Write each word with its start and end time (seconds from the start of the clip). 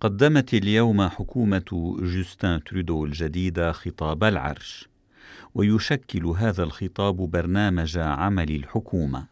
قدمت 0.00 0.54
اليوم 0.54 1.08
حكومة 1.08 1.96
جوستان 2.00 2.64
ترودو 2.64 3.04
الجديدة 3.04 3.72
خطاب 3.72 4.24
العرش 4.24 4.88
ويشكل 5.54 6.26
هذا 6.26 6.62
الخطاب 6.62 7.16
برنامج 7.16 7.98
عمل 7.98 8.50
الحكومة 8.50 9.26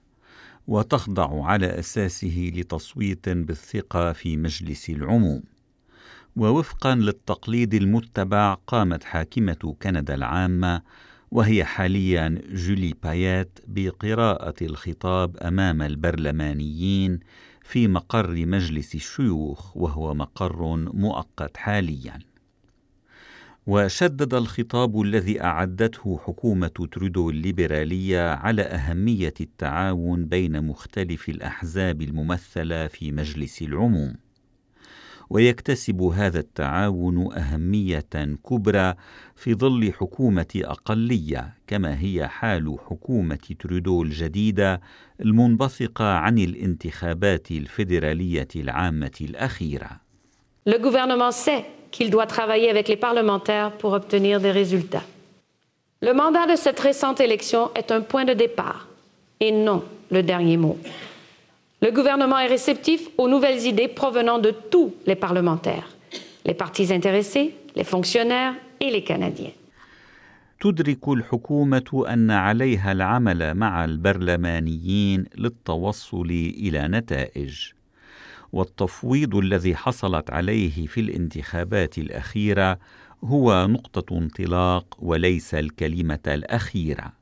وتخضع 0.66 1.44
على 1.44 1.78
أساسه 1.78 2.52
لتصويت 2.54 3.28
بالثقة 3.28 4.12
في 4.12 4.36
مجلس 4.36 4.90
العموم. 4.90 5.42
ووفقا 6.36 6.94
للتقليد 6.94 7.74
المتبع 7.74 8.54
قامت 8.54 9.04
حاكمة 9.04 9.76
كندا 9.82 10.14
العامة 10.14 10.82
وهي 11.30 11.64
حاليا 11.64 12.42
جولي 12.52 12.94
بايات 13.02 13.58
بقراءة 13.66 14.54
الخطاب 14.62 15.36
أمام 15.36 15.82
البرلمانيين 15.82 17.20
في 17.68 17.88
مقر 17.88 18.46
مجلس 18.46 18.94
الشيوخ 18.94 19.76
وهو 19.76 20.14
مقر 20.14 20.76
مؤقت 20.76 21.56
حاليا. 21.56 22.18
وشدد 23.66 24.34
الخطاب 24.34 25.00
الذي 25.00 25.42
أعدته 25.42 26.20
حكومة 26.26 26.66
ترودو 26.92 27.30
الليبرالية 27.30 28.30
على 28.30 28.62
أهمية 28.62 29.34
التعاون 29.40 30.24
بين 30.24 30.64
مختلف 30.64 31.28
الأحزاب 31.28 32.02
الممثلة 32.02 32.86
في 32.86 33.12
مجلس 33.12 33.62
العموم. 33.62 34.14
ويكتسب 35.30 36.02
هذا 36.02 36.38
التعاون 36.38 37.32
اهميه 37.32 38.04
كبرى 38.50 38.94
في 39.36 39.54
ظل 39.54 39.92
حكومه 39.92 40.46
اقليه 40.56 41.54
كما 41.66 42.00
هي 42.00 42.28
حال 42.28 42.76
حكومه 42.86 43.38
ترودو 43.58 44.02
الجديده 44.02 44.80
المنبثقه 45.20 46.04
عن 46.04 46.38
الانتخابات 46.38 47.50
الفيدراليه 47.50 48.48
العامه 48.56 49.18
الاخيره 49.20 49.90
Le 50.66 50.78
gouvernement 50.78 51.30
sait 51.30 51.64
qu'il 51.90 52.10
doit 52.10 52.26
travailler 52.26 52.68
avec 52.68 52.88
les 52.88 52.96
parlementaires 52.96 53.72
pour 53.72 53.92
obtenir 53.94 54.38
des 54.38 54.50
résultats. 54.50 55.06
Le 56.02 56.12
mandat 56.12 56.46
de 56.46 56.56
cette 56.56 56.78
récente 56.78 57.20
élection 57.20 57.70
est 57.74 57.90
un 57.90 58.02
point 58.02 58.24
de 58.24 58.34
départ 58.34 58.86
et 59.40 59.50
non 59.50 59.82
le 60.10 60.22
dernier 60.22 60.56
mot. 60.56 60.76
Le 61.80 61.92
gouvernement 61.92 62.40
est 62.40 62.48
réceptif 62.48 63.08
aux 63.18 63.28
nouvelles 63.28 63.64
idées 63.64 63.86
provenant 63.86 64.40
de 64.40 64.50
tous 64.50 64.94
les 65.06 65.14
parlementaires, 65.14 65.88
les 66.44 66.54
partis 66.54 66.92
intéressés, 66.92 67.54
les 67.76 67.84
fonctionnaires 67.84 68.54
et 68.80 68.90
les 68.90 69.04
Canadiens. 69.04 69.52
تدرك 70.60 71.08
الحكومة 71.08 72.04
أن 72.08 72.30
عليها 72.30 72.92
العمل 72.92 73.54
مع 73.54 73.84
البرلمانيين 73.84 75.24
للتوصل 75.38 76.30
إلى 76.30 76.88
نتائج، 76.88 77.72
والتفويض 78.52 79.36
الذي 79.36 79.76
حصلت 79.76 80.30
عليه 80.30 80.86
في 80.86 81.00
الانتخابات 81.00 81.98
الأخيرة 81.98 82.78
هو 83.24 83.66
نقطة 83.66 84.18
انطلاق 84.18 84.96
وليس 84.98 85.54
الكلمة 85.54 86.18
الأخيرة. 86.26 87.17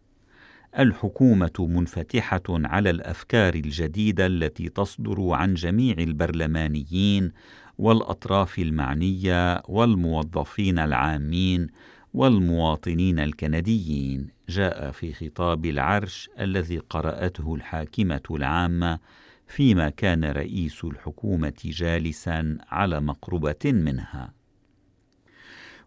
الحكومة 0.79 1.53
منفتحة 1.59 2.43
على 2.49 2.91
الأفكار 2.91 3.55
الجديدة 3.55 4.27
التي 4.27 4.69
تصدر 4.69 5.31
عن 5.31 5.55
جميع 5.55 5.95
البرلمانيين 5.99 7.33
والأطراف 7.79 8.59
المعنية 8.59 9.63
والموظفين 9.69 10.79
العامين 10.79 11.67
والمواطنين 12.15 13.19
الكنديين. 13.19 14.29
جاء 14.49 14.91
في 14.91 15.13
خطاب 15.13 15.67
العرش 15.67 16.31
الذي 16.41 16.79
قرأته 16.79 17.55
الحاكمة 17.55 18.23
العامة 18.31 18.99
فيما 19.47 19.89
كان 19.89 20.25
رئيس 20.25 20.85
الحكومة 20.85 21.63
جالسا 21.65 22.59
على 22.69 23.01
مقربة 23.01 23.65
منها. 23.65 24.33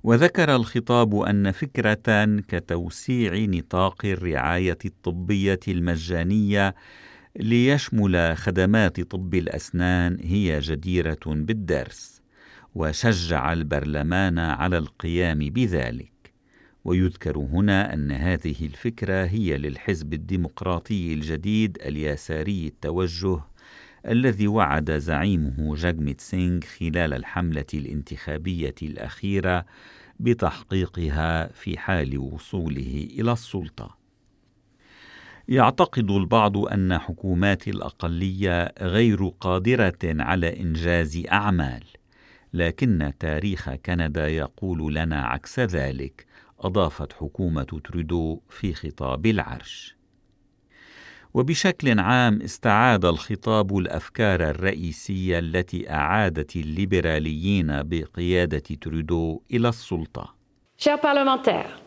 وذكر 0.03 0.55
الخطاب 0.55 1.15
أن 1.15 1.51
فكرة 1.51 2.25
كتوسيع 2.47 3.35
نطاق 3.35 4.05
الرعاية 4.05 4.77
الطبية 4.85 5.59
المجانية 5.67 6.75
ليشمل 7.35 8.37
خدمات 8.37 9.01
طب 9.01 9.35
الأسنان 9.35 10.17
هي 10.21 10.59
جديرة 10.59 11.19
بالدرس 11.25 12.21
وشجع 12.75 13.53
البرلمان 13.53 14.39
على 14.39 14.77
القيام 14.77 15.39
بذلك. 15.39 16.11
ويذكر 16.85 17.37
هنا 17.37 17.93
أن 17.93 18.11
هذه 18.11 18.55
الفكرة 18.65 19.25
هي 19.25 19.57
للحزب 19.57 20.13
الديمقراطي 20.13 21.13
الجديد 21.13 21.77
اليساري 21.85 22.67
التوجه 22.67 23.39
الذي 24.07 24.47
وعد 24.47 24.91
زعيمه 24.91 25.75
جاجميت 25.75 26.21
سينغ 26.21 26.61
خلال 26.61 27.13
الحملة 27.13 27.65
الانتخابية 27.73 28.75
الأخيرة 28.81 29.65
بتحقيقها 30.19 31.47
في 31.47 31.77
حال 31.77 32.17
وصوله 32.17 33.07
إلى 33.19 33.31
السلطة. 33.31 33.97
يعتقد 35.47 36.11
البعض 36.11 36.57
أن 36.57 36.97
حكومات 36.97 37.67
الأقلية 37.67 38.73
غير 38.81 39.27
قادرة 39.27 39.99
على 40.03 40.59
إنجاز 40.59 41.23
أعمال، 41.31 41.83
لكن 42.53 43.13
تاريخ 43.19 43.69
كندا 43.69 44.27
يقول 44.27 44.95
لنا 44.95 45.21
عكس 45.21 45.59
ذلك، 45.59 46.25
أضافت 46.59 47.13
حكومة 47.13 47.63
ترودو 47.63 48.41
في 48.49 48.73
خطاب 48.73 49.25
العرش. 49.25 49.98
وبشكل 51.34 52.00
عام 52.00 52.42
استعاد 52.42 53.04
الخطاب 53.04 53.78
الافكار 53.78 54.50
الرئيسيه 54.50 55.38
التي 55.38 55.90
اعادت 55.90 56.56
الليبراليين 56.56 57.82
بقياده 57.82 58.62
ترودو 58.80 59.40
الى 59.50 59.68
السلطه. 59.68 60.34
Chers 60.78 61.00
parlementaires, 61.00 61.80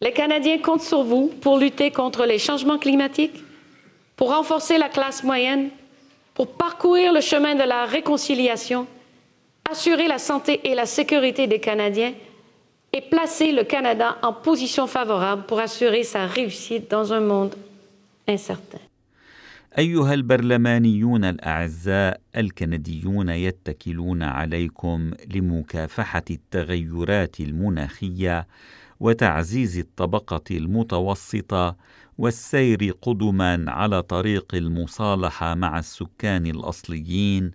les 0.00 0.12
Canadiens 0.12 0.58
comptent 0.58 0.88
sur 0.92 1.02
vous 1.04 1.30
pour 1.40 1.58
lutter 1.58 1.90
contre 1.90 2.26
les 2.26 2.38
changements 2.38 2.78
climatiques, 2.78 3.38
pour 4.16 4.28
renforcer 4.30 4.78
la 4.78 4.88
classe 4.88 5.22
moyenne, 5.22 5.70
pour 6.34 6.48
parcourir 6.48 7.12
le 7.12 7.20
chemin 7.20 7.54
de 7.54 7.62
la 7.62 7.84
réconciliation, 7.86 8.86
assurer 9.70 10.08
la 10.08 10.18
santé 10.18 10.60
et 10.64 10.74
la 10.74 10.86
sécurité 10.86 11.46
des 11.46 11.60
Canadiens 11.60 12.14
et 12.92 13.00
placer 13.00 13.52
le 13.52 13.64
Canada 13.64 14.18
en 14.22 14.32
position 14.32 14.86
favorable 14.86 15.44
pour 15.46 15.60
assurer 15.60 16.02
sa 16.02 16.26
réussite 16.26 16.90
dans 16.90 17.12
un 17.12 17.20
monde 17.20 17.54
incertain. 17.54 17.75
أيها 19.77 20.13
البرلمانيون 20.13 21.23
الأعزاء 21.25 22.21
الكنديون 22.37 23.29
يتكلون 23.29 24.23
عليكم 24.23 25.11
لمكافحة 25.35 26.23
التغيرات 26.31 27.39
المناخية 27.39 28.47
وتعزيز 28.99 29.77
الطبقة 29.77 30.43
المتوسطة 30.51 31.77
والسير 32.17 32.91
قدما 33.01 33.71
على 33.71 34.01
طريق 34.01 34.55
المصالحة 34.55 35.55
مع 35.55 35.79
السكان 35.79 36.45
الأصليين 36.45 37.51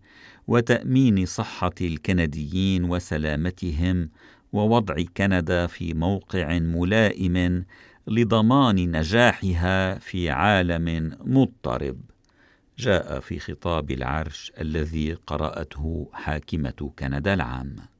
وتأمين 0.46 1.26
صحة 1.26 1.74
الكنديين 1.80 2.84
وسلامتهم 2.84 4.08
ووضع 4.52 4.94
كندا 5.16 5.66
في 5.66 5.94
موقع 5.94 6.58
ملائم 6.58 7.64
لضمان 8.06 8.96
نجاحها 8.96 9.98
في 9.98 10.30
عالم 10.30 11.16
مضطرب. 11.24 11.96
جاء 12.78 13.20
في 13.20 13.38
خطاب 13.38 13.90
العرش 13.90 14.52
الذي 14.60 15.12
قرأته 15.12 16.08
حاكمة 16.12 16.92
كندا 16.98 17.34
العامه 17.34 17.92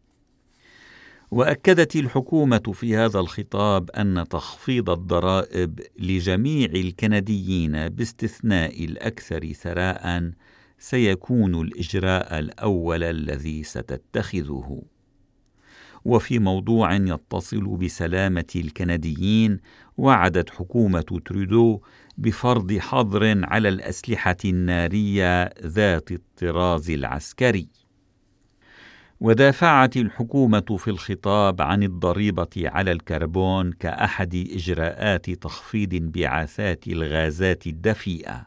وأكدت 1.31 1.97
الحكومة 1.97 2.73
في 2.75 2.97
هذا 2.97 3.21
الخطاب 3.21 3.91
أن 3.91 4.25
تخفيض 4.31 4.91
الضرائب 4.91 5.81
لجميع 5.99 6.69
الكنديين 6.69 7.89
باستثناء 7.89 8.85
الأكثر 8.85 9.53
ثراء 9.53 10.31
سيكون 10.79 11.61
الإجراء 11.61 12.39
الأول 12.39 13.03
الذي 13.03 13.63
ستتخذه. 13.63 14.83
وفي 16.05 16.39
موضوع 16.39 16.95
يتصل 16.95 17.77
بسلامة 17.77 18.53
الكنديين 18.57 19.61
وعدت 19.97 20.51
حكومة 20.51 21.21
ترودو 21.25 21.81
بفرض 22.19 22.73
حظر 22.79 23.45
على 23.45 23.69
الأسلحة 23.69 24.37
النارية 24.45 25.45
ذات 25.67 26.13
الطراز 26.13 26.91
العسكري. 26.91 27.69
ودافعت 29.21 29.97
الحكومة 29.97 30.77
في 30.79 30.89
الخطاب 30.89 31.63
عن 31.63 31.83
الضريبة 31.83 32.49
على 32.57 32.93
الكربون 32.93 33.73
كأحد 33.73 34.35
إجراءات 34.35 35.31
تخفيض 35.31 35.95
انبعاثات 35.95 36.89
الغازات 36.89 37.67
الدفيئة 37.67 38.47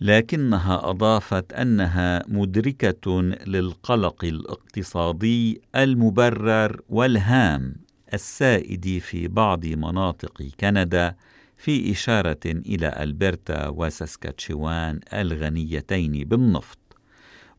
لكنها 0.00 0.90
أضافت 0.90 1.52
أنها 1.52 2.22
مدركة 2.28 3.20
للقلق 3.46 4.24
الاقتصادي 4.24 5.60
المبرر 5.76 6.80
والهام. 6.88 7.83
السائد 8.14 8.98
في 8.98 9.28
بعض 9.28 9.66
مناطق 9.66 10.42
كندا 10.60 11.16
في 11.56 11.92
إشارة 11.92 12.40
إلى 12.46 13.02
ألبرتا 13.02 13.68
وساسكاتشوان 13.68 15.00
الغنيتين 15.12 16.24
بالنفط 16.28 16.78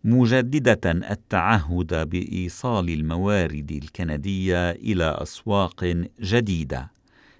مجددة 0.04 0.92
التعهد 0.92 2.10
بإيصال 2.10 2.90
الموارد 2.90 3.72
الكندية 3.72 4.72
إلى 4.72 5.18
أسواق 5.22 6.06
جديدة 6.22 6.92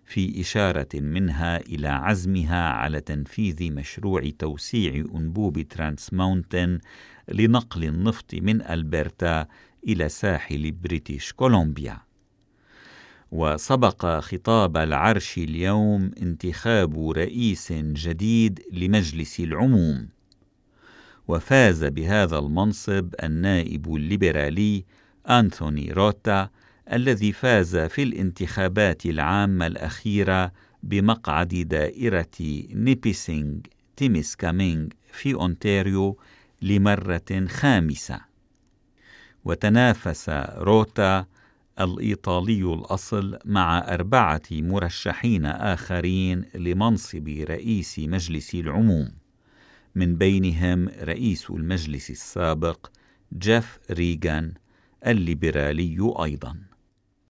في 0.06 0.42
إشارة 0.42 0.88
منها 0.94 1.58
إلى 1.58 1.88
عزمها 1.88 2.70
على 2.70 3.02
تنفيذ 3.02 3.74
مشروع 3.74 4.30
توسيع 4.40 5.06
أنبوب 5.16 5.62
ترانس 5.62 6.14
ماونتن 6.14 6.80
لنقل 7.28 7.84
النفط 7.84 8.36
من 8.36 8.62
ألبرتا 8.62 9.48
إلى 9.88 10.10
ساحل 10.10 10.72
بريتش 10.72 11.34
كولومبيا. 11.34 12.05
وسبق 13.36 14.20
خطاب 14.20 14.78
العرش 14.78 15.38
اليوم 15.38 16.12
انتخاب 16.22 17.10
رئيس 17.10 17.74
جديد 17.74 18.62
لمجلس 18.72 19.40
العموم. 19.40 20.08
وفاز 21.28 21.84
بهذا 21.84 22.40
المنصب 22.40 23.16
النائب 23.24 23.96
الليبرالي 23.96 24.86
أنثوني 25.30 25.92
روتا 25.92 26.50
الذي 26.94 27.32
فاز 27.32 27.78
في 27.78 28.04
الانتخابات 28.04 29.06
العامة 29.06 29.68
الأخيرة 29.68 30.52
بمقعد 30.84 31.48
دائرة 31.48 32.66
نيبيسينغ 32.74 33.60
تيميسكامينغ 33.96 34.88
في 35.12 35.34
أونتاريو 35.34 36.18
لمرة 36.62 37.46
خامسة. 37.48 38.20
وتنافس 39.46 40.30
روتا 40.58 41.26
الإيطالي 41.80 42.74
الأصل 42.74 43.40
مع 43.46 43.94
أربعة 43.94 44.42
مرشحين 44.52 45.46
آخرين 45.46 46.46
لمنصب 46.56 47.28
رئيس 47.28 48.00
مجلس 48.00 48.56
العموم. 48.56 49.12
من 49.96 50.16
بينهم 50.18 50.90
رئيس 50.90 51.50
المجلس 51.50 52.10
السابق 52.10 52.88
جيف 53.38 53.80
ريغان 53.92 54.54
الليبرالي 55.08 56.14
أيضاً. 56.24 56.75